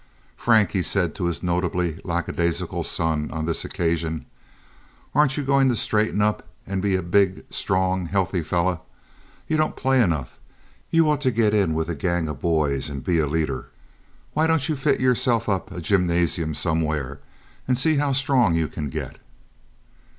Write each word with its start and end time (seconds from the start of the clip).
"Frank," 0.35 0.71
he 0.71 0.81
said 0.81 1.13
to 1.13 1.25
his 1.25 1.43
notably 1.43 2.01
lackadaisical 2.03 2.83
son 2.83 3.29
on 3.29 3.45
this 3.45 3.63
occasion, 3.63 4.25
"aren't 5.13 5.37
you 5.37 5.43
going 5.43 5.69
to 5.69 5.75
straighten 5.75 6.23
up 6.23 6.47
and 6.65 6.81
be 6.81 6.95
a 6.95 7.03
big, 7.03 7.43
strong, 7.51 8.07
healthy 8.07 8.41
fellow? 8.41 8.81
You 9.47 9.57
don't 9.57 9.75
play 9.75 10.01
enough. 10.01 10.39
You 10.89 11.07
ought 11.07 11.21
to 11.21 11.29
get 11.29 11.53
in 11.53 11.75
with 11.75 11.87
a 11.87 11.93
gang 11.93 12.27
of 12.27 12.41
boys 12.41 12.89
and 12.89 13.03
be 13.03 13.19
a 13.19 13.27
leader. 13.27 13.69
Why 14.33 14.47
don't 14.47 14.67
you 14.67 14.75
fit 14.75 14.99
yourself 14.99 15.47
up 15.47 15.71
a 15.71 15.79
gymnasium 15.79 16.55
somewhere 16.55 17.19
and 17.67 17.77
see 17.77 17.97
how 17.97 18.11
strong 18.11 18.55
you 18.55 18.67
can 18.67 18.87
get?" 18.89 19.19